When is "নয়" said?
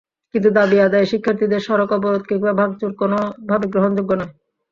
4.19-4.33